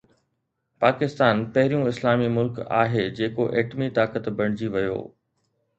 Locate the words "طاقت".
4.01-4.35